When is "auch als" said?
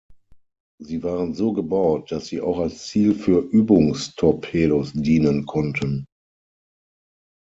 2.41-2.87